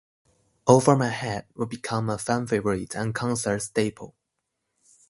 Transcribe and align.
"Over 0.65 0.95
My 0.95 1.09
Head" 1.09 1.45
would 1.53 1.69
become 1.69 2.09
a 2.09 2.17
fan 2.17 2.47
favorite 2.47 2.95
and 2.95 3.13
concert 3.13 3.59
staple. 3.61 4.15